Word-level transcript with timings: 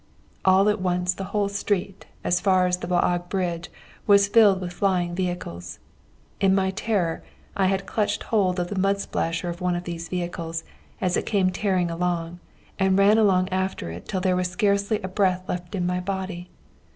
All 0.43 0.67
at 0.67 0.81
once 0.81 1.13
the 1.13 1.25
whole 1.25 1.47
street, 1.47 2.07
as 2.23 2.39
far 2.39 2.65
as 2.65 2.77
the 2.77 2.87
Waag 2.87 3.29
bridge, 3.29 3.69
was 4.07 4.27
filled 4.27 4.59
with 4.59 4.73
flying 4.73 5.13
vehicles. 5.13 5.77
In 6.39 6.55
my 6.55 6.71
terror 6.71 7.21
I 7.55 7.67
had 7.67 7.85
clutched 7.85 8.23
hold 8.23 8.59
of 8.59 8.69
the 8.69 8.79
mud 8.79 8.99
splasher 8.99 9.47
of 9.47 9.61
one 9.61 9.75
of 9.75 9.83
these 9.83 10.09
vehicles 10.09 10.63
as 10.99 11.17
it 11.17 11.27
came 11.27 11.51
tearing 11.51 11.91
along, 11.91 12.39
and 12.79 12.97
ran 12.97 13.19
along 13.19 13.49
after 13.49 13.91
it 13.91 14.07
till 14.07 14.21
there 14.21 14.35
was 14.35 14.49
scarcely 14.49 14.99
a 15.03 15.07
breath 15.07 15.47
left 15.47 15.75
in 15.75 15.85
my 15.85 15.99
body. 15.99 16.49